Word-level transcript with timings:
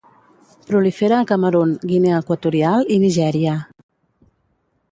Prolifera 0.69 1.19
a 1.23 1.27
Camerun, 1.31 1.75
Guinea 1.91 2.21
Equatorial 2.23 2.91
i 2.95 2.99
Nigèria. 3.07 3.55